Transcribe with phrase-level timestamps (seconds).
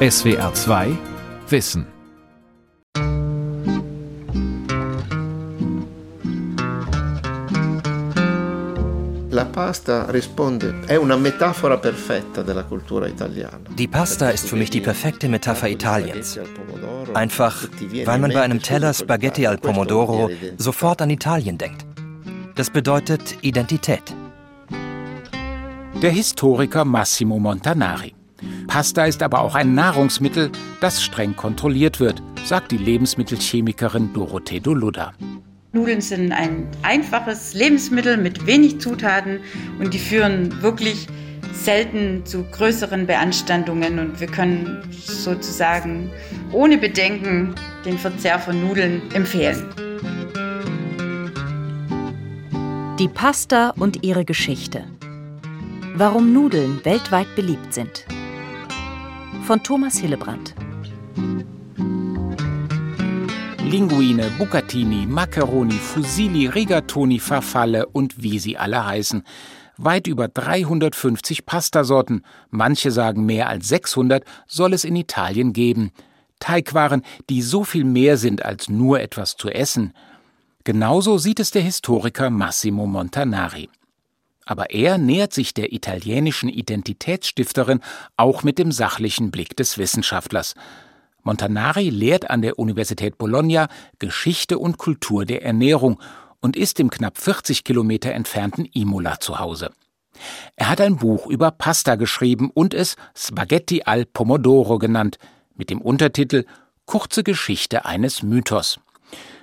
[0.00, 0.96] SWR 2
[1.48, 1.84] Wissen.
[9.30, 13.62] La pasta risponde, è una metafora perfetta della cultura italiana.
[13.70, 16.38] Die Pasta ist für mich die perfekte Metapher Italiens.
[17.14, 17.68] Einfach,
[18.04, 21.84] weil man bei einem Teller Spaghetti al Pomodoro sofort an Italien denkt.
[22.54, 24.14] Das bedeutet Identität.
[26.00, 28.17] Der Historiker Massimo Montanari.
[28.66, 30.50] Pasta ist aber auch ein Nahrungsmittel,
[30.80, 35.12] das streng kontrolliert wird, sagt die Lebensmittelchemikerin Dorothee Doluda.
[35.72, 39.40] Nudeln sind ein einfaches Lebensmittel mit wenig Zutaten
[39.78, 41.06] und die führen wirklich
[41.52, 46.10] selten zu größeren Beanstandungen und wir können sozusagen
[46.52, 49.64] ohne Bedenken den Verzehr von Nudeln empfehlen.
[52.98, 54.84] Die Pasta und ihre Geschichte.
[55.94, 58.06] Warum Nudeln weltweit beliebt sind.
[59.48, 60.54] Von Thomas Hillebrand.
[63.64, 69.22] Linguine, Bucatini, Macaroni, Fusilli, Rigatoni, Farfalle und wie sie alle heißen.
[69.78, 75.92] Weit über 350 Pastasorten, manche sagen mehr als 600, soll es in Italien geben.
[76.40, 79.94] Teigwaren, die so viel mehr sind als nur etwas zu essen.
[80.64, 83.70] Genauso sieht es der Historiker Massimo Montanari.
[84.48, 87.80] Aber er nähert sich der italienischen Identitätsstifterin
[88.16, 90.54] auch mit dem sachlichen Blick des Wissenschaftlers.
[91.22, 96.00] Montanari lehrt an der Universität Bologna Geschichte und Kultur der Ernährung
[96.40, 99.70] und ist im knapp 40 Kilometer entfernten Imola zu Hause.
[100.56, 105.18] Er hat ein Buch über Pasta geschrieben und es Spaghetti al Pomodoro genannt,
[105.56, 106.46] mit dem Untertitel
[106.86, 108.80] Kurze Geschichte eines Mythos.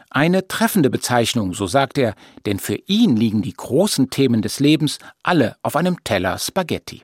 [0.10, 2.14] Eine treffende Bezeichnung, so sagt er,
[2.46, 7.02] denn für ihn liegen die großen Themen des Lebens alle auf einem Teller Spaghetti.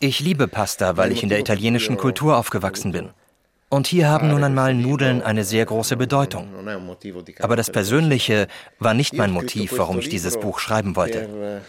[0.00, 3.10] Ich liebe Pasta, weil ich in der italienischen Kultur aufgewachsen bin.
[3.70, 6.48] Und hier haben nun einmal Nudeln eine sehr große Bedeutung.
[7.40, 8.46] Aber das Persönliche
[8.78, 11.62] war nicht mein Motiv, warum ich dieses Buch schreiben wollte.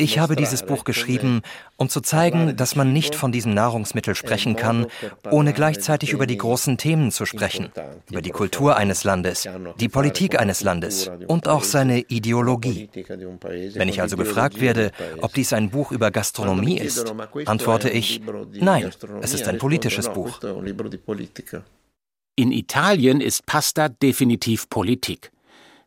[0.00, 1.42] Ich habe dieses Buch geschrieben,
[1.76, 4.86] um zu zeigen, dass man nicht von diesem Nahrungsmittel sprechen kann,
[5.30, 7.70] ohne gleichzeitig über die großen Themen zu sprechen,
[8.10, 9.46] über die Kultur eines Landes,
[9.78, 12.88] die Politik eines Landes und auch seine Ideologie.
[13.74, 14.90] Wenn ich also gefragt werde,
[15.20, 17.12] ob dies ein Buch über Gastronomie ist,
[17.44, 18.22] antworte ich,
[18.54, 18.90] nein,
[19.20, 20.40] es ist ein politisches Buch.
[22.36, 25.30] In Italien ist Pasta definitiv Politik.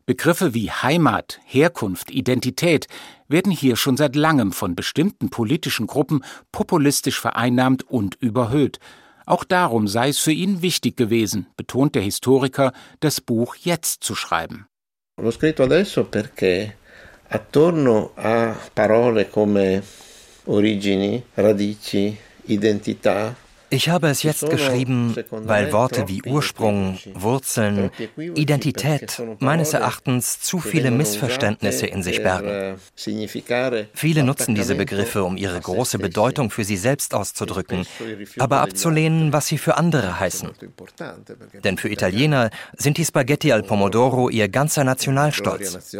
[0.06, 2.88] Begriffe wie Heimat, Herkunft, Identität
[3.26, 6.22] werden hier schon seit langem von bestimmten politischen Gruppen
[6.52, 8.80] populistisch vereinnahmt und überhöht.
[9.24, 14.14] Auch darum sei es für ihn wichtig gewesen, betont der Historiker, das Buch jetzt zu
[14.14, 14.66] schreiben.
[15.16, 16.74] L'ho scritto adesso perché
[17.28, 19.82] attorno a parole come
[20.44, 22.14] origini, radici,
[22.46, 23.34] identità
[23.74, 30.90] ich habe es jetzt geschrieben, weil Worte wie Ursprung, Wurzeln, Identität meines Erachtens zu viele
[30.90, 32.76] Missverständnisse in sich bergen.
[33.92, 37.84] Viele nutzen diese Begriffe, um ihre große Bedeutung für sie selbst auszudrücken,
[38.38, 40.50] aber abzulehnen, was sie für andere heißen.
[41.64, 45.96] Denn für Italiener sind die Spaghetti al Pomodoro ihr ganzer Nationalstolz.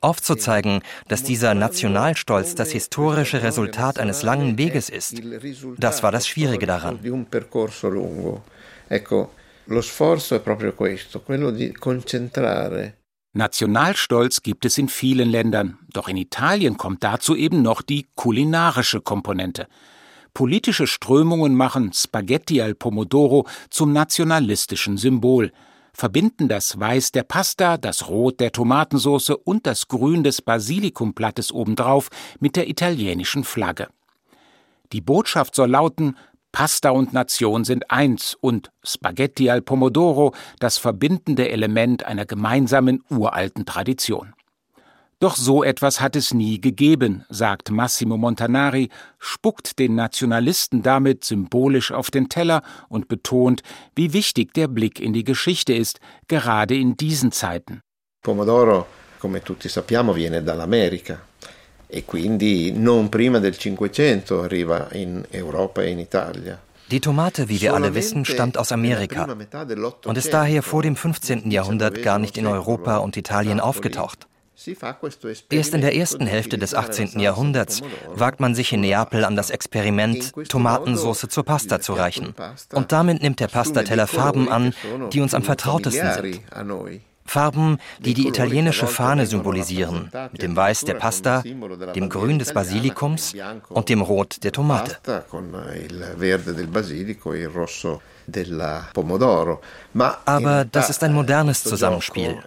[0.00, 5.20] Aufzuzeigen, dass dieser Nationalstolz das historische Resultat eines langen Weges ist,
[5.76, 8.44] das war das Schwierige daran un percorso lungo.
[8.88, 9.34] Ecco,
[9.64, 13.00] lo sforzo è proprio questo, quello di concentrare
[13.32, 19.00] Nationalstolz gibt es in vielen Ländern, doch in Italien kommt dazu eben noch die kulinarische
[19.00, 19.68] Komponente.
[20.34, 25.52] Politische Strömungen machen Spaghetti al Pomodoro zum nationalistischen Symbol,
[25.92, 32.08] verbinden das Weiß der Pasta, das Rot der Tomatensauce und das Grün des Basilikumblattes obendrauf
[32.40, 33.90] mit der italienischen Flagge.
[34.92, 36.16] Die Botschaft soll lauten
[36.52, 43.66] Pasta und Nation sind eins und Spaghetti al Pomodoro das verbindende Element einer gemeinsamen uralten
[43.66, 44.34] Tradition.
[45.20, 48.88] Doch so etwas hat es nie gegeben, sagt Massimo Montanari,
[49.18, 53.62] spuckt den Nationalisten damit symbolisch auf den Teller und betont,
[53.94, 57.82] wie wichtig der Blick in die Geschichte ist, gerade in diesen Zeiten.
[58.22, 58.86] Pomodoro,
[59.18, 61.29] come tutti sappiamo, viene dall'America
[61.90, 66.58] e quindi non prima del Cinquecento arriva in Europa e in Italia.
[66.90, 69.28] Die Tomate, wie wir alle wissen, stammt aus Amerika
[70.04, 71.50] und ist daher vor dem 15.
[71.50, 74.26] Jahrhundert gar nicht in Europa und Italien aufgetaucht.
[75.50, 77.18] Erst in der ersten Hälfte des 18.
[77.18, 77.80] Jahrhunderts
[78.14, 82.34] wagt man sich in Neapel an das Experiment, Tomatensauce zur Pasta zu reichen.
[82.72, 84.74] Und damit nimmt der Pastateller Farben an,
[85.12, 86.40] die uns am vertrautesten sind.
[87.30, 91.44] Farben, die die italienische Fahne symbolisieren, mit dem Weiß der Pasta,
[91.94, 93.36] dem Grün des Basilikums
[93.68, 94.96] und dem Rot der Tomate.
[100.24, 102.38] Aber das ist ein modernes Zusammenspiel,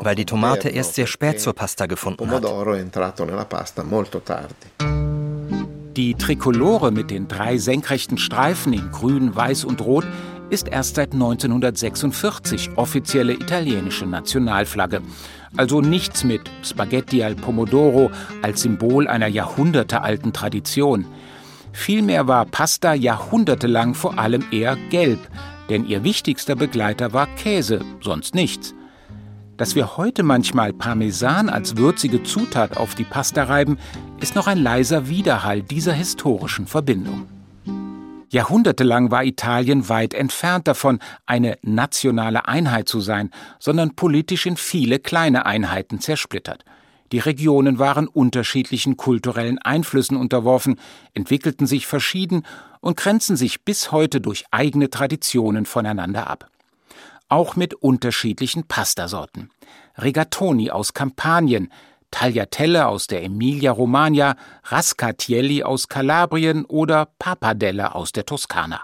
[0.00, 2.42] weil die Tomate erst sehr spät zur Pasta gefunden hat.
[5.96, 10.06] Die Trikolore mit den drei senkrechten Streifen in Grün, Weiß und Rot
[10.50, 15.02] ist erst seit 1946 offizielle italienische Nationalflagge.
[15.56, 18.10] Also nichts mit Spaghetti al Pomodoro
[18.42, 21.06] als Symbol einer jahrhundertealten Tradition.
[21.72, 25.20] Vielmehr war Pasta jahrhundertelang vor allem eher gelb,
[25.68, 28.74] denn ihr wichtigster Begleiter war Käse, sonst nichts.
[29.56, 33.78] Dass wir heute manchmal Parmesan als würzige Zutat auf die Pasta reiben,
[34.20, 37.26] ist noch ein leiser Widerhall dieser historischen Verbindung.
[38.32, 44.98] Jahrhundertelang war Italien weit entfernt davon, eine nationale Einheit zu sein, sondern politisch in viele
[44.98, 46.64] kleine Einheiten zersplittert.
[47.12, 50.80] Die Regionen waren unterschiedlichen kulturellen Einflüssen unterworfen,
[51.12, 52.46] entwickelten sich verschieden
[52.80, 56.48] und grenzen sich bis heute durch eigene Traditionen voneinander ab.
[57.28, 59.50] Auch mit unterschiedlichen Pastasorten.
[60.00, 61.70] Rigatoni aus Kampanien,
[62.12, 68.82] Tagliatelle aus der Emilia-Romagna, Rascatielli aus Kalabrien oder Pappardelle aus der Toskana.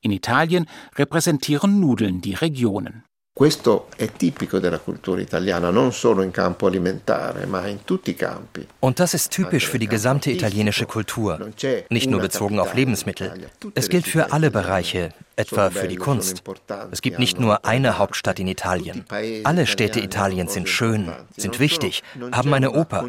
[0.00, 3.04] In Italien repräsentieren Nudeln die Regionen.
[3.40, 8.14] Questo è tipico della cultura italiana, non solo in campo alimentare, ma in tutti i
[8.14, 8.66] campi.
[8.80, 11.48] Und das ist typisch für die gesamte italienische Kultur,
[11.88, 13.48] nicht nur bezogen auf Lebensmittel.
[13.74, 16.42] Es gilt für alle Bereiche, etwa für die Kunst.
[16.90, 19.04] Es gibt nicht nur eine Hauptstadt in Italien.
[19.44, 22.02] Alle Städte Italiens sind schön, sind wichtig,
[22.32, 23.08] haben eine Oper.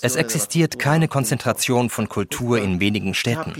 [0.00, 3.52] Es existiert keine Konzentration von Kultur in wenigen Städten.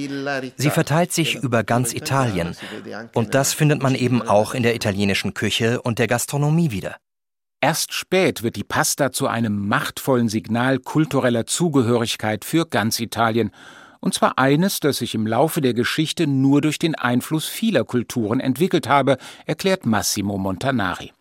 [0.56, 2.56] Sie verteilt sich über ganz Italien.
[3.14, 6.96] Und das findet man eben auch in der italienischen Küche und der Gastronomie wieder.
[7.60, 13.50] Erst spät wird die Pasta zu einem machtvollen Signal kultureller Zugehörigkeit für ganz Italien,
[14.00, 18.40] und zwar eines, das sich im Laufe der Geschichte nur durch den Einfluss vieler Kulturen
[18.40, 21.12] entwickelt habe, erklärt Massimo Montanari.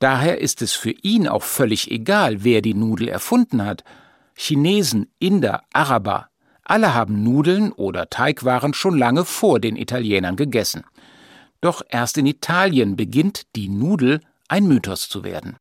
[0.00, 3.84] Daher ist es für ihn auch völlig egal, wer die Nudel erfunden hat.
[4.34, 6.28] Chinesen, Inder, Araber,
[6.64, 10.82] alle haben Nudeln oder Teigwaren schon lange vor den Italienern gegessen.
[11.62, 15.56] Doch erst in Italien beginnt die Nudel ein Mythos zu werden.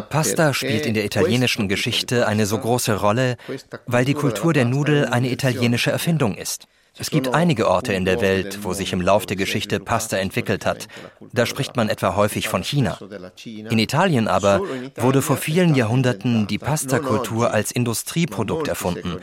[0.00, 3.36] Pasta spielt in der italienischen Geschichte eine so große Rolle,
[3.86, 6.66] weil die Kultur der Nudel eine italienische Erfindung ist.
[6.98, 10.66] Es gibt einige Orte in der Welt, wo sich im Lauf der Geschichte Pasta entwickelt
[10.66, 10.88] hat.
[11.32, 12.98] Da spricht man etwa häufig von China.
[13.44, 14.60] In Italien aber
[14.96, 19.18] wurde vor vielen Jahrhunderten die Pastakultur als Industrieprodukt erfunden,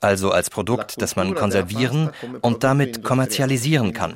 [0.00, 2.10] also als Produkt, das man konservieren
[2.42, 4.14] und damit kommerzialisieren kann,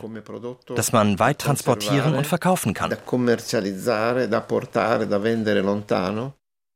[0.75, 2.95] das man weit transportieren und verkaufen kann.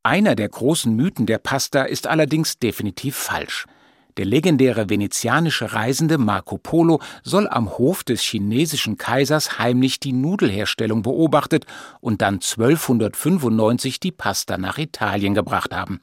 [0.06, 3.66] Einer der großen Mythen der Pasta ist allerdings definitiv falsch.
[4.16, 11.02] Der legendäre venezianische Reisende Marco Polo soll am Hof des chinesischen Kaisers heimlich die Nudelherstellung
[11.02, 11.66] beobachtet
[12.00, 16.00] und dann 1295 die Pasta nach Italien gebracht haben.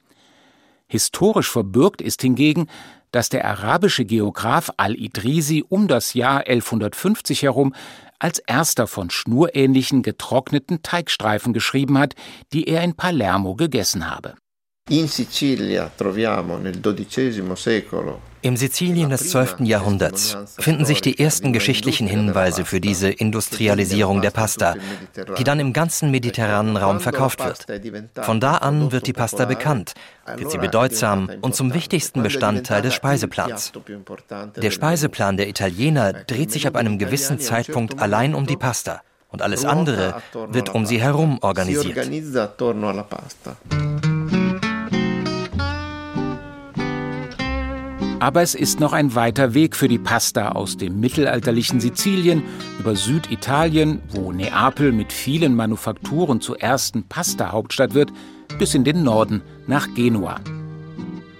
[0.88, 2.66] Historisch verbürgt ist hingegen,
[3.12, 7.74] dass der arabische Geograph Al-Idrisi um das Jahr 1150 herum
[8.18, 12.14] als erster von schnurähnlichen getrockneten Teigstreifen geschrieben hat,
[12.52, 14.34] die er in Palermo gegessen habe.
[14.88, 19.60] In Sicilia troviamo nel XII secolo im Sizilien des 12.
[19.60, 24.74] Jahrhunderts finden sich die ersten geschichtliche Hinweise für diese Industrialisierung der Pasta,
[25.38, 27.66] die dann im ganzen mediterranen Raum verkauft wird.
[28.20, 29.94] Von da an wird die Pasta bekannt,
[30.36, 33.70] wird sie bedeutsam und zum wichtigsten Bestandteil des Speiseplans.
[34.56, 39.40] Der Speiseplan der Italiener dreht sich ab einem gewissen Zeitpunkt allein um die Pasta und
[39.40, 41.96] alles andere wird um sie herum organisiert.
[48.22, 52.44] Aber es ist noch ein weiter Weg für die Pasta aus dem mittelalterlichen Sizilien
[52.78, 58.12] über Süditalien, wo Neapel mit vielen Manufakturen zur ersten Pasta-Hauptstadt wird,
[58.60, 60.36] bis in den Norden nach Genua.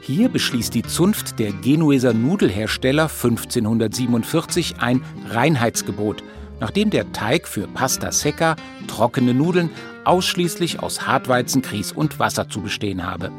[0.01, 6.25] Hier beschließt die Zunft der Genueser Nudelhersteller 1547 ein Reinheitsgebot,
[6.59, 8.57] nachdem der Teig für Pasta Secca,
[8.89, 9.71] trockene Nudeln,
[10.03, 13.31] ausschließlich aus Hartweizen, Grieß und Wasser zu bestehen habe.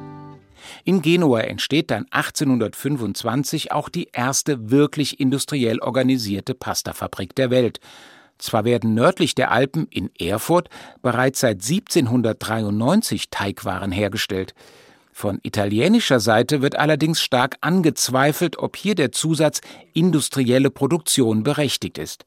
[0.85, 7.79] In Genua entsteht dann 1825 auch die erste wirklich industriell organisierte Pastafabrik der Welt.
[8.37, 10.69] Zwar werden nördlich der Alpen in Erfurt
[11.01, 14.53] bereits seit 1793 Teigwaren hergestellt.
[15.13, 19.61] Von italienischer Seite wird allerdings stark angezweifelt, ob hier der Zusatz
[19.93, 22.25] industrielle Produktion berechtigt ist.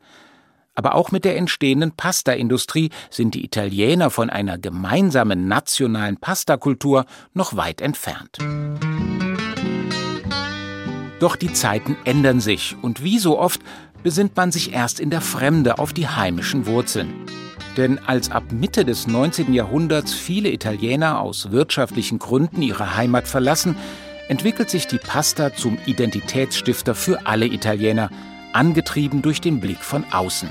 [0.76, 7.56] Aber auch mit der entstehenden Pasta-Industrie sind die Italiener von einer gemeinsamen nationalen Pastakultur noch
[7.56, 8.38] weit entfernt.
[11.18, 13.61] Doch die Zeiten ändern sich und wie so oft
[14.02, 17.26] besinnt man sich erst in der Fremde auf die heimischen Wurzeln.
[17.78, 19.52] Denn als ab Mitte des 19.
[19.52, 23.76] Jahrhunderts viele Italiener aus wirtschaftlichen Gründen ihre Heimat verlassen,
[24.28, 28.11] entwickelt sich die Pasta zum Identitätsstifter für alle Italiener,
[28.52, 30.49] angetrieben durch den Blick von außen.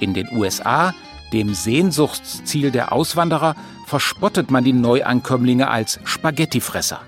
[0.00, 0.94] In den USA,
[1.32, 3.54] dem Sehnsuchtsziel der Auswanderer,
[3.86, 7.00] verspottet man die Neuankömmlinge als Spaghettifresser.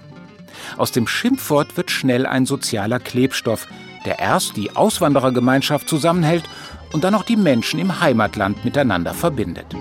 [0.76, 3.66] Aus dem Schimpfwort wird schnell ein sozialer Klebstoff,
[4.05, 6.45] der erst die Auswanderergemeinschaft zusammenhält
[6.93, 9.75] und dann auch die Menschen im Heimatland miteinander verbindet.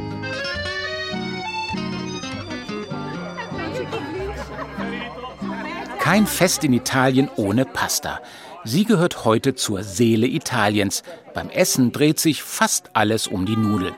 [6.00, 8.20] Kein Fest in Italien ohne Pasta.
[8.68, 11.04] Sie gehört heute zur Seele Italiens.
[11.36, 13.94] Beim Essen dreht sich fast alles um die Nudel.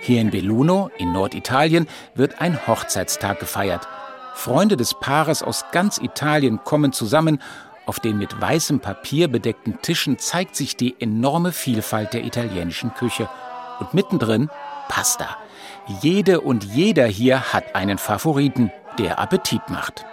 [0.00, 3.86] Hier in Belluno, in Norditalien, wird ein Hochzeitstag gefeiert.
[4.34, 7.40] Freunde des Paares aus ganz Italien kommen zusammen.
[7.86, 13.28] Auf den mit weißem Papier bedeckten Tischen zeigt sich die enorme Vielfalt der italienischen Küche.
[13.78, 14.50] Und mittendrin
[14.88, 15.36] Pasta.
[16.02, 20.04] Jede und jeder hier hat einen Favoriten, der Appetit macht.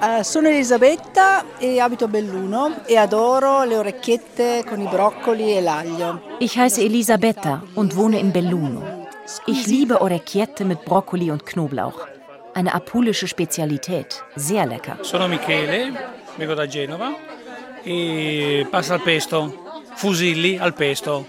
[0.00, 5.60] Uh, sono Elisabetta e abito a Belluno e adoro le orecchiette con i broccoli e
[5.60, 6.22] l'aglio.
[6.38, 9.06] Ich heiße Elisabetta und wohne in Belluno.
[9.44, 12.08] Ich liebe Orecchiette mit Brokkoli und Knoblauch.
[12.54, 14.96] Eine apulische Spezialität, sehr lecker.
[15.02, 15.92] Sono Michele,
[16.36, 17.14] vengo da Genova
[17.84, 19.52] e pasta al pesto,
[19.96, 21.26] fusilli al pesto.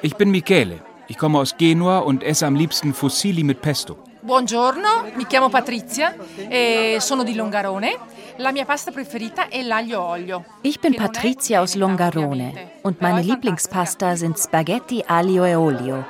[0.00, 0.80] Ich bin Michele.
[1.08, 3.98] Ich komme aus Genua und esse am liebsten Fusilli mit Pesto.
[4.20, 6.16] Buongiorno, mi chiamo Patrizia
[6.48, 7.98] e sono di Longarone.
[8.38, 10.44] La mia pasta preferita è l'aglio olio.
[10.62, 16.04] Ich bin Patrizia aus Longarone und meine Lieblingspasta sind Spaghetti aglio e olio.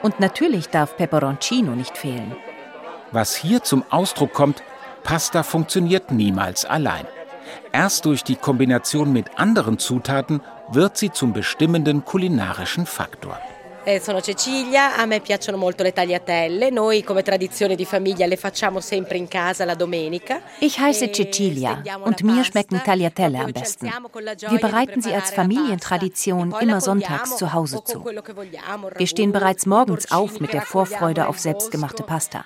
[0.00, 2.34] Und natürlich darf Peperoncino nicht fehlen.
[3.12, 4.62] Was hier zum Ausdruck kommt,
[5.02, 7.06] Pasta funktioniert niemals allein.
[7.72, 10.40] Erst durch die Kombination mit anderen Zutaten
[10.70, 13.38] wird sie zum bestimmenden kulinarischen Faktor.
[13.88, 18.36] Eh, sono Cecilia, a me piacciono molto le tagliatelle, noi come tradizione di famiglia le
[18.36, 20.40] facciamo sempre in casa la domenica.
[20.58, 23.88] Ich heiße Cecilia und mir schmecken Tagliatelle am besten.
[24.48, 28.04] Wir bereiten sie als Familientradition immer sonntags zu Hause zu.
[28.96, 32.44] Wir stehen bereits morgens auf mit der Vorfreude auf selbstgemachte Pasta.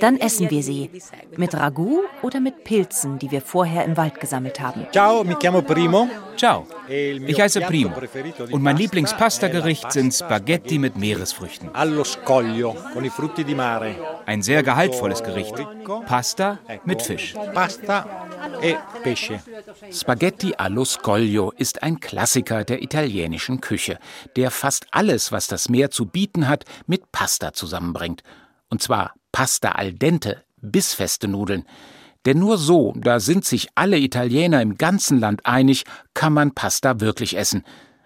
[0.00, 0.90] Dann essen wir sie
[1.36, 4.86] mit Ragout oder mit Pilzen, die wir vorher im Wald gesammelt haben.
[4.90, 6.08] Ciao, mi chiamo Primo.
[6.36, 7.94] Ciao, ich heiße Primo
[8.50, 11.70] und mein Lieblingspastagericht sind Spaghetti mit Meeresfrüchten.
[11.72, 13.96] Allo scoglio con i frutti di mare.
[14.26, 15.54] Ein sehr gehaltvolles Gericht.
[16.06, 17.34] Pasta mit Fisch.
[17.54, 18.28] Pasta
[18.60, 19.40] e pesce.
[19.90, 23.98] Spaghetti allo scoglio ist ein Klassiker der italienischen Küche,
[24.36, 28.22] der fast alles, was das Meer zu bieten hat, mit Pasta zusammenbringt.
[28.68, 31.64] Und zwar Pasta al dente, bissfeste Nudeln.
[32.26, 37.00] Denn nur so, da sind sich alle Italiener im ganzen Land einig, kann man Pasta
[37.00, 37.62] wirklich essen.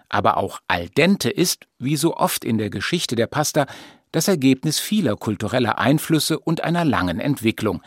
[0.09, 3.65] Aber auch al dente ist, wie so oft in der Geschichte der Pasta,
[4.11, 7.81] das Ergebnis vieler kultureller Einflüsse und einer langen Entwicklung.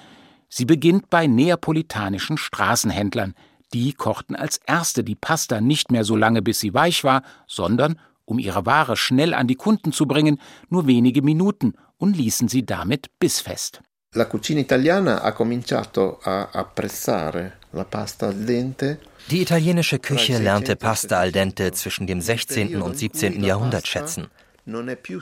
[0.49, 3.35] Sie beginnt bei neapolitanischen Straßenhändlern.
[3.73, 8.01] Die kochten als erste die Pasta nicht mehr so lange, bis sie weich war, sondern,
[8.25, 12.67] um ihre Ware schnell an die Kunden zu bringen, nur wenige Minuten und ließen sie
[12.67, 13.83] damit bissfest.
[14.17, 18.99] La cucina italiana ha cominciato a apprezzare la pasta al dente
[19.31, 22.81] die italienische Küche lernte Pasta al dente zwischen dem 16.
[22.83, 23.43] und 17.
[23.43, 24.27] Jahrhundert schätzen.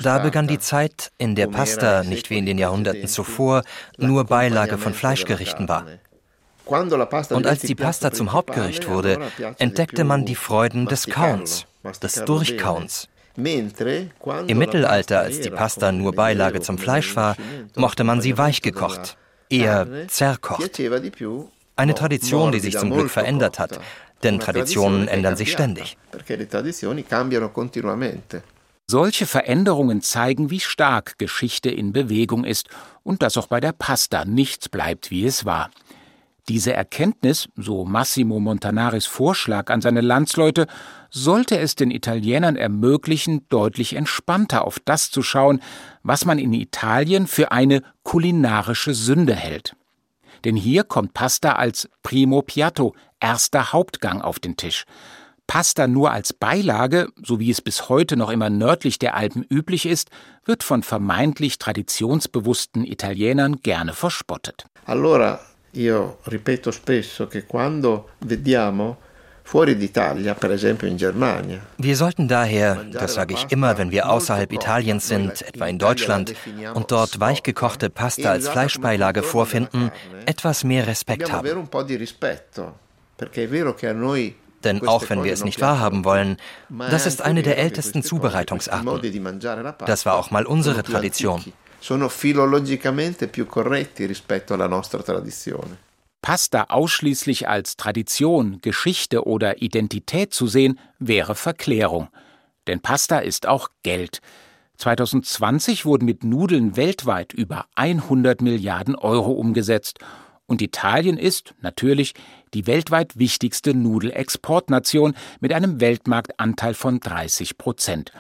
[0.03, 3.63] Da begann die Zeit, in der Pasta, nicht wie in den Jahrhunderten zuvor,
[3.97, 5.87] nur Beilage von Fleischgerichten war.
[6.67, 9.21] Und als die Pasta zum Hauptgericht wurde,
[9.59, 11.67] entdeckte man die Freuden des Kauens,
[12.03, 13.09] des Durchkauens.
[13.37, 17.37] Im Mittelalter, als die Pasta nur Beilage zum Fleisch war,
[17.77, 19.17] mochte man sie weich gekocht,
[19.49, 20.81] eher zerkocht.
[21.77, 23.81] Eine Tradition, die sich zum Glück verändert hat,
[24.23, 25.97] denn Traditionen ändern sich ständig.
[28.87, 32.69] Solche Veränderungen zeigen, wie stark Geschichte in Bewegung ist
[33.03, 35.71] und dass auch bei der Pasta nichts bleibt, wie es war.
[36.49, 40.67] Diese Erkenntnis, so Massimo Montanaris Vorschlag an seine Landsleute,
[41.13, 45.61] sollte es den Italienern ermöglichen, deutlich entspannter auf das zu schauen,
[46.03, 49.77] was man in Italien für eine kulinarische Sünde hält.
[50.45, 54.85] Denn hier kommt Pasta als Primo Piatto, erster Hauptgang auf den Tisch.
[55.47, 59.87] Pasta nur als Beilage, so wie es bis heute noch immer nördlich der Alpen üblich
[59.87, 60.09] ist,
[60.47, 64.65] wird von vermeintlich traditionsbewussten Italienern gerne verspottet.
[64.87, 65.39] Allora,
[65.73, 68.97] io ripeto spesso che quando vediamo
[69.45, 69.57] Wir
[71.97, 76.35] sollten daher, das sage ich immer, wenn wir außerhalb Italiens sind, etwa in Deutschland,
[76.75, 79.91] und dort weichgekochte Pasta als Fleischbeilage vorfinden,
[80.27, 81.69] etwas mehr Respekt haben.
[84.65, 86.37] Denn auch wenn wir es nicht wahrhaben wollen,
[86.91, 89.13] das ist eine der ältesten Zubereitungsarten.
[89.87, 91.45] Das war auch mal unsere Tradition.
[91.83, 95.91] Sono filologicamente più corretti rispetto alla nostra tradizione.
[96.23, 102.09] Pasta ausschließlich als Tradition, Geschichte oder Identität zu sehen, wäre Verklärung.
[102.69, 104.21] Denn Pasta ist auch Geld.
[104.79, 109.99] 2020 wurden mit Nudeln weltweit über 100 Milliarden Euro umgesetzt.
[110.47, 112.15] Und Italien ist, natürlich,
[112.55, 118.13] die weltweit wichtigste Nudelexportnation mit einem Weltmarktanteil von 30 Prozent.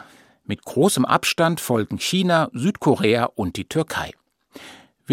[0.45, 4.13] Mit großem Abstand folgen China, Südkorea und die Türkei.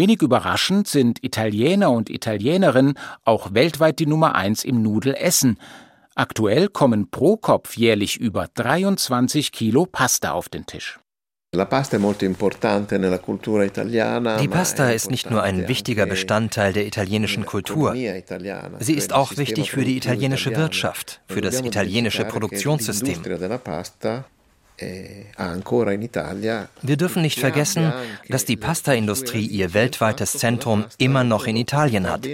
[0.00, 2.94] Wenig überraschend sind Italiener und Italienerinnen
[3.26, 5.58] auch weltweit die Nummer eins im Nudelessen.
[6.14, 10.98] Aktuell kommen pro Kopf jährlich über 23 Kilo Pasta auf den Tisch.
[11.52, 11.58] Die
[14.48, 19.84] Pasta ist nicht nur ein wichtiger Bestandteil der italienischen Kultur, sie ist auch wichtig für
[19.84, 23.20] die italienische Wirtschaft, für das italienische Produktionssystem.
[24.80, 25.24] Eh,
[26.82, 27.92] Wir dürfen nicht vergessen,
[28.28, 32.26] dass die Pasta-Industrie ihr weltweites Zentrum immer noch in Italien hat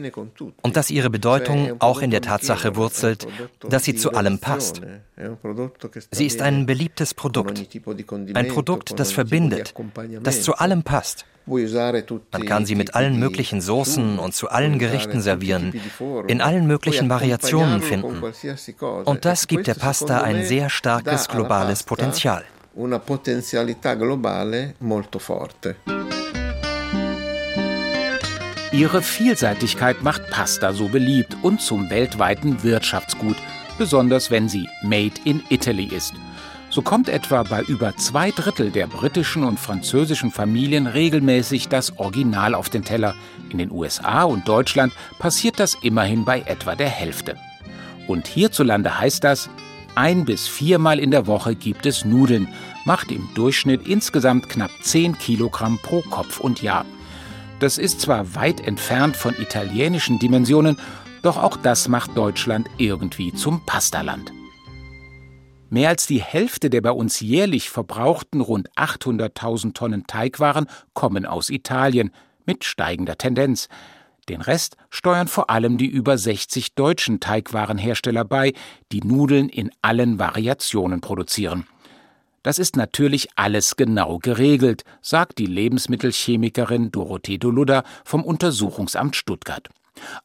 [0.63, 3.27] und dass ihre Bedeutung auch in der Tatsache wurzelt,
[3.69, 4.81] dass sie zu allem passt.
[6.11, 7.67] Sie ist ein beliebtes Produkt,
[8.35, 9.75] ein Produkt, das verbindet,
[10.23, 11.27] das zu allem passt.
[11.47, 15.73] Man kann sie mit allen möglichen Soßen und zu allen Gerichten servieren,
[16.27, 18.21] in allen möglichen Variationen finden.
[19.05, 22.45] Und das gibt der Pasta ein sehr starkes globales Potenzial.
[22.79, 25.77] Una potenzialità globale molto forte.
[28.71, 33.37] Ihre Vielseitigkeit macht Pasta so beliebt und zum weltweiten Wirtschaftsgut,
[33.79, 36.13] besonders wenn sie Made in Italy ist.
[36.77, 42.55] So kommt etwa bei über zwei Drittel der britischen und französischen Familien regelmäßig das Original
[42.55, 43.15] auf den Teller.
[43.49, 47.39] In den USA und Deutschland passiert das immerhin bei etwa der Hälfte.
[48.07, 49.49] Und hierzulande heißt das,
[49.95, 52.47] ein bis viermal in der Woche gibt es Nudeln,
[52.85, 56.85] macht im Durchschnitt insgesamt knapp 10 Kilogramm pro Kopf und Jahr.
[57.59, 60.77] Das ist zwar weit entfernt von italienischen Dimensionen,
[61.23, 64.31] doch auch das macht Deutschland irgendwie zum Pastaland.
[65.69, 71.51] Mehr als die Hälfte der bei uns jährlich verbrauchten rund 800.000 Tonnen Teigwaren kommen aus
[71.51, 72.13] Italien,
[72.45, 73.69] mit steigender Tendenz.
[74.29, 78.53] Den Rest steuern vor allem die über 60 deutschen Teigwarenhersteller bei,
[78.93, 81.67] die Nudeln in allen Variationen produzieren.
[82.45, 89.69] Das ist natürlich alles genau geregelt, sagt die Lebensmittelchemikerin Dorothee Doluda vom Untersuchungsamt Stuttgart.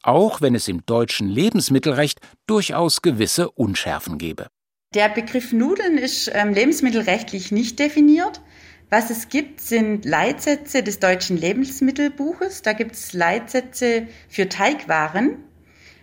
[0.02, 4.46] Auch wenn es im deutschen Lebensmittelrecht durchaus gewisse Unschärfen gebe.
[4.94, 8.42] Der Begriff Nudeln ist ähm, lebensmittelrechtlich nicht definiert.
[8.90, 12.60] Was es gibt, sind Leitsätze des deutschen Lebensmittelbuches.
[12.60, 15.38] Da gibt es Leitsätze für Teigwaren.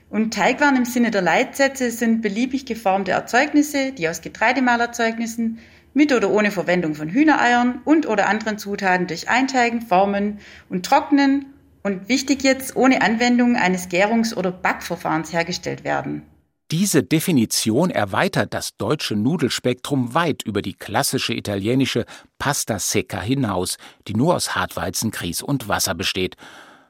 [0.09, 5.59] Und Teigwaren im Sinne der Leitsätze sind beliebig geformte Erzeugnisse, die aus Getreidemahlerzeugnissen
[5.93, 11.53] mit oder ohne Verwendung von Hühnereiern und oder anderen Zutaten durch Einteigen, Formen und Trocknen
[11.83, 16.23] und wichtig jetzt ohne Anwendung eines Gärungs- oder Backverfahrens hergestellt werden.
[16.71, 22.05] Diese Definition erweitert das deutsche Nudelspektrum weit über die klassische italienische
[22.37, 26.37] Pasta secca hinaus, die nur aus Hartweizen, Grieß und Wasser besteht.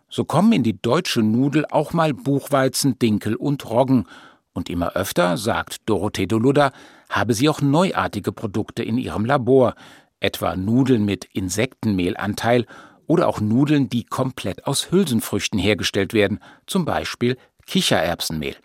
[0.09, 4.05] So kommen in die deutsche Nudel auch mal Buchweizen, Dinkel und Roggen.
[4.51, 6.73] Und immer öfter, sagt Dorothee Doluda,
[7.09, 9.75] habe sie auch neuartige Produkte in ihrem Labor,
[10.19, 12.65] etwa Nudeln mit Insektenmehlanteil
[13.07, 18.57] oder auch Nudeln, die komplett aus Hülsenfrüchten hergestellt werden, zum Beispiel Kichererbsenmehl.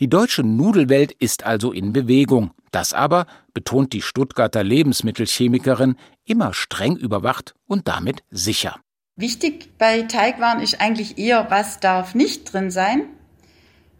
[0.00, 6.96] Die deutsche Nudelwelt ist also in Bewegung, das aber, betont die Stuttgarter Lebensmittelchemikerin, immer streng
[6.96, 8.80] überwacht und damit sicher.
[9.16, 13.04] Wichtig bei Teigwaren ist eigentlich eher, was darf nicht drin sein.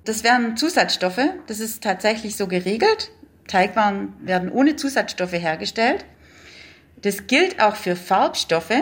[0.05, 3.11] Das wären Zusatzstoffe, das ist tatsächlich so geregelt.
[3.47, 6.05] Teigwaren werden ohne Zusatzstoffe hergestellt.
[7.03, 8.73] Das gilt auch für Farbstoffe.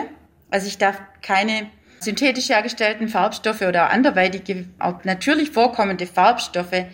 [0.49, 1.69] Also ich darf keine
[2.03, 6.85] synthetisch hergestellten Farbstoffe oder anderweitige, auch natürlich vorkommende Farbstoffe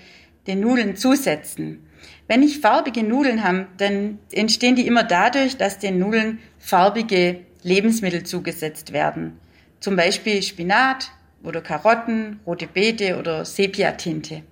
[0.47, 1.87] den Nudeln zusetzen.
[2.27, 8.23] Wenn ich farbige Nudeln habe, dann entstehen die immer dadurch, dass den Nudeln farbige Lebensmittel
[8.23, 9.39] zugesetzt werden.
[9.79, 11.11] Zum Beispiel Spinat
[11.43, 14.43] oder Karotten, rote Beete oder Sepiatinte.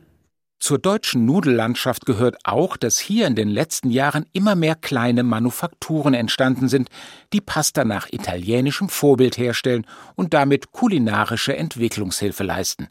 [0.66, 6.16] Zur deutschen Nudellandschaft gehört auch, dass hier in den letzten Jahren immer mehr kleine Manufakturen
[6.16, 6.90] entstanden sind,
[7.34, 12.88] die Pasta nach italienischem Vorbild herstellen und damit kulinarische Entwicklungshilfe leisten.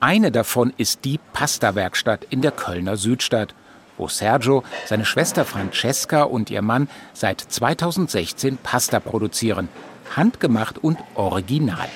[0.00, 3.54] Eine davon ist die Pasta-Werkstatt in der Kölner Südstadt,
[3.98, 9.68] wo Sergio, seine Schwester Francesca und ihr Mann seit 2016 Pasta produzieren.
[10.16, 11.90] Handgemacht und original.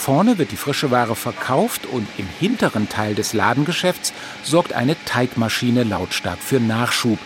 [0.00, 5.84] Vorne wird die frische Ware verkauft und im hinteren Teil des Ladengeschäfts sorgt eine Teigmaschine
[5.84, 7.18] lautstark für Nachschub,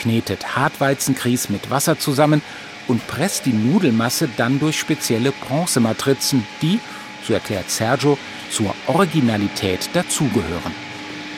[0.00, 2.40] knetet Hartweizenkries mit Wasser zusammen
[2.88, 6.80] und presst die Nudelmasse dann durch spezielle Bronzematrizen, die,
[7.28, 8.16] so erklärt Sergio,
[8.50, 10.72] zur Originalität dazugehören.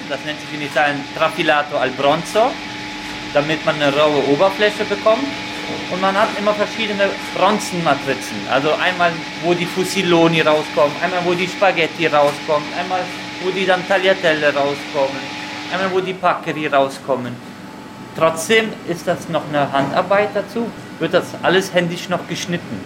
[0.08, 2.52] Das nennt sich in Italien Trafilato al Bronzo,
[3.34, 5.26] damit man eine raue Oberfläche bekommt.
[5.92, 8.36] Und man hat immer verschiedene Bronzenmatrizen.
[8.50, 13.00] Also einmal, wo die Fusiloni rauskommen, einmal, wo die Spaghetti rauskommen, einmal,
[13.42, 15.20] wo die dann Tagliatelle rauskommen,
[15.72, 17.34] einmal, wo die Paccheri rauskommen.
[18.16, 20.66] Trotzdem ist das noch eine Handarbeit dazu,
[20.98, 22.80] wird das alles händisch noch geschnitten.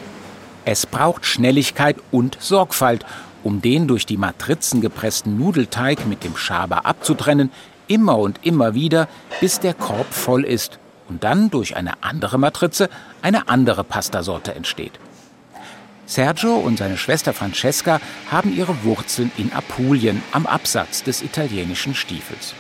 [0.65, 3.07] Es braucht Schnelligkeit und Sorgfalt,
[3.43, 7.51] um den durch die Matrizen gepressten Nudelteig mit dem Schaber abzutrennen,
[7.87, 9.09] immer und immer wieder,
[9.41, 10.79] bis der Korb voll ist
[11.11, 12.89] und dann durch eine andere Matrize
[13.21, 14.93] eine andere Pastasorte entsteht.
[16.07, 22.55] Sergio und seine Schwester Francesca haben ihre Wurzeln in Apulien am Absatz des italienischen Stiefels.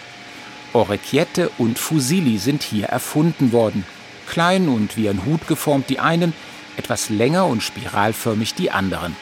[0.72, 3.84] Orecchiette und Fusilli sind hier erfunden worden.
[4.28, 6.32] Klein und wie ein Hut geformt die einen,
[6.76, 9.16] etwas länger und spiralförmig die anderen.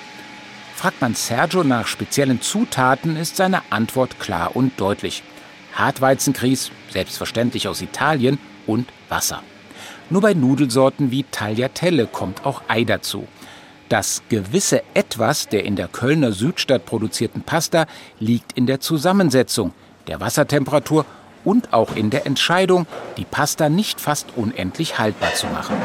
[0.74, 5.22] Fragt man Sergio nach speziellen Zutaten, ist seine Antwort klar und deutlich.
[5.74, 9.42] Hartweizenkries, selbstverständlich aus Italien, und Wasser.
[10.10, 13.26] Nur bei Nudelsorten wie Tagliatelle kommt auch Ei dazu.
[13.88, 17.86] Das gewisse Etwas der in der Kölner Südstadt produzierten Pasta
[18.20, 19.72] liegt in der Zusammensetzung,
[20.06, 21.04] der Wassertemperatur
[21.44, 25.76] und auch in der Entscheidung, die Pasta nicht fast unendlich haltbar zu machen.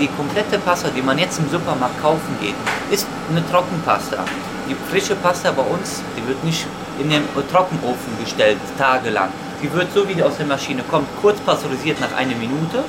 [0.00, 2.54] Die komplette Pasta, die man jetzt im Supermarkt kaufen geht,
[2.90, 4.24] ist eine Trockenpasta.
[4.68, 6.66] Die frische Pasta bei uns, die wird nicht
[7.00, 9.30] in den Trockenofen gestellt, tagelang.
[9.62, 12.82] Die wird so wie die aus der Maschine kommt, kurz pasteurisiert nach einer Minute,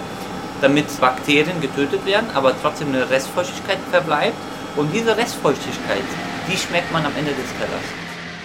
[0.62, 4.38] damit Bakterien getötet werden, aber trotzdem eine Restfeuchtigkeit verbleibt.
[4.78, 6.04] Und diese Restfeuchtigkeit,
[6.48, 7.84] die schmeckt man am Ende des Tellers.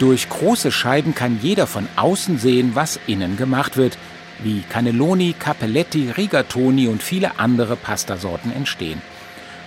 [0.00, 3.96] Durch große Scheiben kann jeder von außen sehen, was innen gemacht wird,
[4.42, 9.00] wie Cannelloni, Cappelletti, Rigatoni und viele andere Pastasorten entstehen.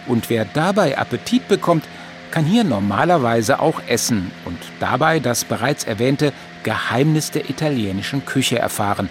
[0.06, 1.86] Und wer dabei Appetit bekommt,
[2.32, 9.10] kann hier normalerweise auch essen und dabei das bereits erwähnte Geheimnis der italienischen Küche erfahren.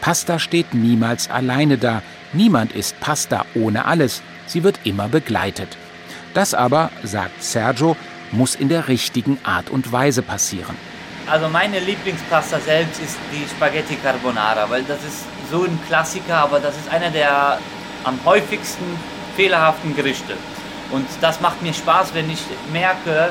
[0.00, 2.02] Pasta steht niemals alleine da.
[2.32, 4.22] Niemand isst Pasta ohne alles.
[4.46, 5.76] Sie wird immer begleitet.
[6.34, 7.96] Das aber, sagt Sergio,
[8.32, 10.76] muss in der richtigen Art und Weise passieren.
[11.26, 16.60] Also meine Lieblingspasta selbst ist die Spaghetti Carbonara, weil das ist so ein Klassiker, aber
[16.60, 17.58] das ist einer der
[18.04, 18.84] am häufigsten
[19.36, 20.34] fehlerhaften Gerichte.
[20.90, 22.40] Und das macht mir Spaß, wenn ich
[22.72, 23.30] merke,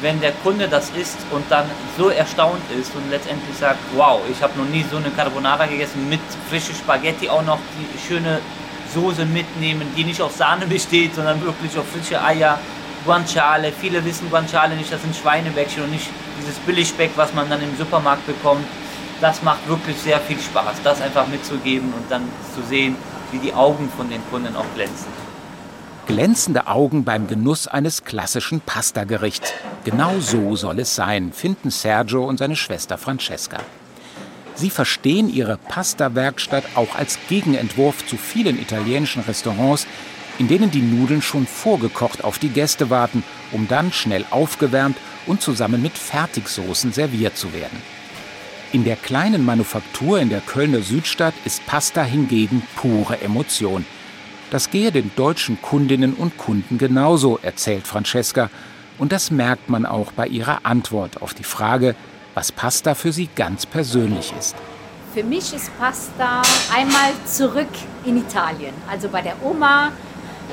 [0.00, 4.42] wenn der Kunde das isst und dann so erstaunt ist und letztendlich sagt, wow, ich
[4.42, 8.40] habe noch nie so eine Carbonara gegessen mit frische Spaghetti, auch noch die schöne
[8.94, 12.58] Soße mitnehmen, die nicht aus Sahne besteht, sondern wirklich auf frische Eier,
[13.04, 13.72] Guanciale.
[13.72, 16.08] Viele wissen Guanciale nicht, das sind Schweinebäckchen und nicht
[16.40, 18.64] dieses Billigspeck, was man dann im Supermarkt bekommt.
[19.20, 22.22] Das macht wirklich sehr viel Spaß, das einfach mitzugeben und dann
[22.54, 22.94] zu sehen,
[23.32, 25.08] wie die Augen von den Kunden auch glänzen.
[26.06, 29.52] Glänzende Augen beim Genuss eines klassischen Pasta-Gerichts.
[29.84, 33.58] Genau so soll es sein, finden Sergio und seine Schwester Francesca.
[34.54, 39.86] Sie verstehen ihre Pasta-Werkstatt auch als Gegenentwurf zu vielen italienischen Restaurants,
[40.38, 45.42] in denen die Nudeln schon vorgekocht auf die Gäste warten, um dann schnell aufgewärmt und
[45.42, 47.82] zusammen mit Fertigsoßen serviert zu werden.
[48.72, 53.86] In der kleinen Manufaktur in der Kölner Südstadt ist Pasta hingegen pure Emotion–
[54.50, 58.48] das gehe den deutschen Kundinnen und Kunden genauso, erzählt Francesca.
[58.98, 61.94] Und das merkt man auch bei ihrer Antwort auf die Frage,
[62.34, 64.56] was Pasta für sie ganz persönlich ist.
[65.14, 66.42] Für mich ist Pasta
[66.74, 67.68] einmal zurück
[68.04, 69.92] in Italien, also bei der Oma.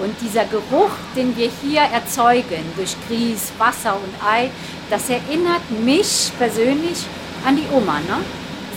[0.02, 4.50] Und dieser Geruch, den wir hier erzeugen durch Grieß, Wasser und Ei,
[4.90, 7.06] das erinnert mich persönlich
[7.46, 8.00] an die Oma.
[8.00, 8.18] Ne?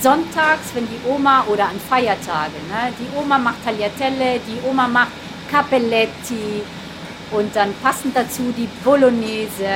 [0.03, 5.13] sonntags, wenn die Oma oder an Feiertage, ne, die Oma macht Tagliatelle, die Oma macht
[5.51, 6.63] Capelletti
[7.31, 9.69] und dann passend dazu die Bolognese.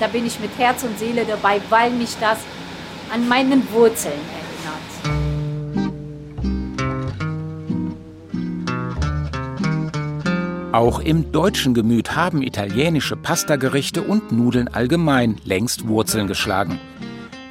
[0.00, 2.38] Da bin ich mit Herz und Seele dabei, weil mich das
[3.12, 5.24] an meinen Wurzeln erinnert.
[10.74, 16.80] Auch im deutschen Gemüt haben italienische Pastagerichte und Nudeln allgemein längst Wurzeln geschlagen.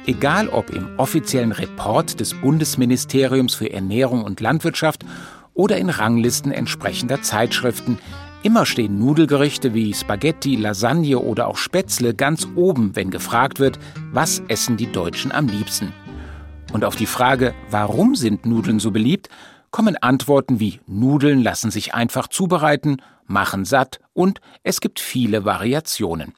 [0.06, 5.06] Egal ob im offiziellen Report des Bundesministeriums für Ernährung und Landwirtschaft
[5.54, 7.98] oder in Ranglisten entsprechender Zeitschriften,
[8.44, 13.78] Immer stehen Nudelgerichte wie Spaghetti, Lasagne oder auch Spätzle ganz oben, wenn gefragt wird,
[14.12, 15.94] was essen die Deutschen am liebsten.
[16.74, 19.30] Und auf die Frage, warum sind Nudeln so beliebt,
[19.70, 26.34] kommen Antworten wie Nudeln lassen sich einfach zubereiten, machen satt und es gibt viele Variationen.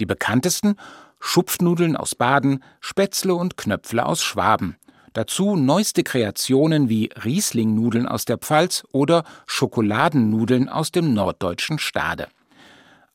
[0.00, 0.76] Die bekanntesten
[1.20, 4.76] Schupfnudeln aus Baden, Spätzle und Knöpfle aus Schwaben.
[5.12, 12.28] Dazu neueste Kreationen wie Rieslingnudeln aus der Pfalz oder Schokoladennudeln aus dem norddeutschen Stade.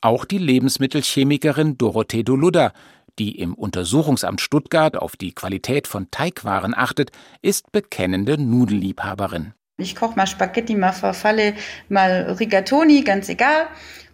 [0.00, 2.72] Auch die Lebensmittelchemikerin Dorothee Doluda,
[3.18, 7.10] die im Untersuchungsamt Stuttgart auf die Qualität von Teigwaren achtet,
[7.42, 9.54] ist bekennende Nudelliebhaberin.
[9.76, 11.54] Ich koche mal Spaghetti, mal Farfalle,
[11.88, 13.66] mal Rigatoni, ganz egal.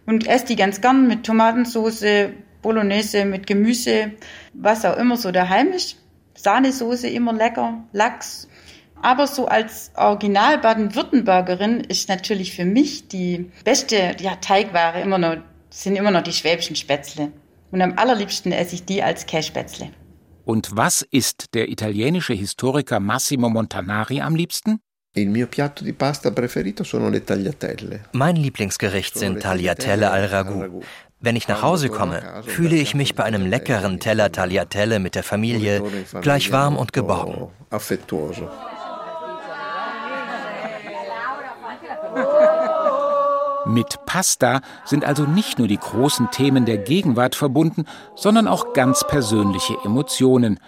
[0.07, 2.29] Und esse die ganz gern mit Tomatensauce,
[2.63, 4.11] Bolognese, mit Gemüse,
[4.53, 5.97] was auch immer so daheim ist.
[6.35, 8.47] Sahnesoße immer lecker, Lachs.
[9.01, 15.37] Aber so als Original Baden-Württembergerin ist natürlich für mich die beste ja, Teigware immer noch,
[15.69, 17.31] sind immer noch die schwäbischen Spätzle.
[17.71, 19.89] Und am allerliebsten esse ich die als Kässpätzle.
[20.45, 24.79] Und was ist der italienische Historiker Massimo Montanari am liebsten?
[28.11, 30.83] Mein Lieblingsgericht sind Tagliatelle al Ragout.
[31.19, 35.23] Wenn ich nach Hause komme, fühle ich mich bei einem leckeren Teller Tagliatelle mit der
[35.23, 35.81] Familie
[36.21, 37.47] gleich warm und geborgen.
[43.65, 49.03] Mit Pasta sind also nicht nur die großen Themen der Gegenwart verbunden, sondern auch ganz
[49.07, 50.59] persönliche Emotionen.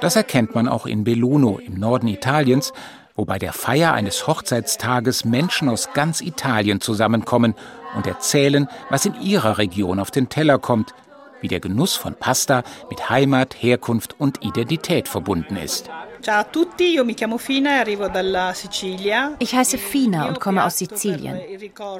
[0.00, 2.72] Das erkennt man auch in Belluno im Norden Italiens,
[3.20, 7.54] wo bei der Feier eines Hochzeitstages Menschen aus ganz Italien zusammenkommen
[7.94, 10.94] und erzählen, was in ihrer Region auf den Teller kommt,
[11.42, 15.90] wie der Genuss von Pasta mit Heimat, Herkunft und Identität verbunden ist.
[16.22, 19.36] Ciao a tutti, io mi chiamo Fina e arrivo dalla Sicilia.
[19.38, 21.40] Ich heiße Fina und komme aus Sizilien.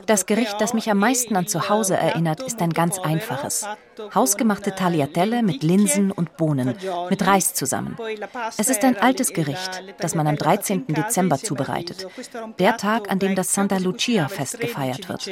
[0.04, 3.66] Das Gericht, das mich am meisten an zu Hause erinnert, ist ein ganz einfaches.
[4.14, 6.74] Hausgemachte Tagliatelle mit Linsen und Bohnen,
[7.08, 7.96] mit Reis zusammen.
[8.58, 10.86] Es ist ein altes Gericht, das man am 13.
[10.88, 12.06] Dezember zubereitet.
[12.58, 15.26] Der Tag, an dem das Santa Lucia Fest gefeiert wird.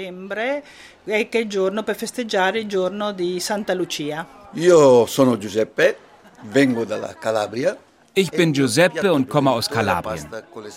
[4.55, 5.97] Io sono Giuseppe,
[6.43, 7.77] vengo dalla Calabria.
[8.19, 10.27] Ich bin Giuseppe und komme aus Kalabrien.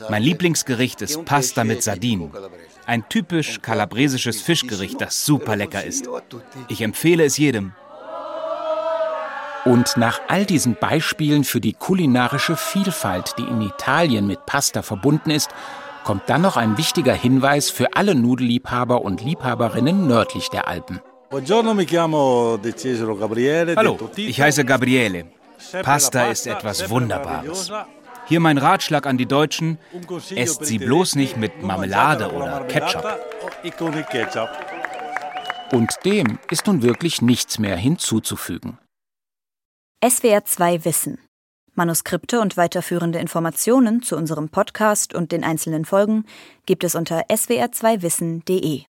[0.09, 2.29] Mein Lieblingsgericht ist Pasta mit Sardinen.
[2.85, 6.07] Ein typisch kalabresisches Fischgericht, das super lecker ist.
[6.67, 7.71] Ich empfehle es jedem.
[9.65, 15.31] Und nach all diesen Beispielen für die kulinarische Vielfalt, die in Italien mit Pasta verbunden
[15.31, 15.49] ist,
[16.03, 21.01] kommt dann noch ein wichtiger Hinweis für alle Nudelliebhaber und Liebhaberinnen nördlich der Alpen.
[23.75, 25.25] Hallo, ich heiße Gabriele.
[25.83, 27.71] Pasta ist etwas Wunderbares.
[28.25, 29.77] Hier mein Ratschlag an die Deutschen,
[30.35, 33.17] esst sie bloß nicht mit Marmelade oder Ketchup.
[35.71, 38.77] Und dem ist nun wirklich nichts mehr hinzuzufügen.
[40.07, 41.19] SWR 2 Wissen.
[41.73, 46.25] Manuskripte und weiterführende Informationen zu unserem Podcast und den einzelnen Folgen
[46.65, 48.83] gibt es unter swr2wissen.de.